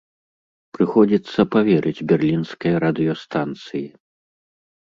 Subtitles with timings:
[0.77, 3.87] Прыходзіцца паверыць берлінскай радыёстанцыі.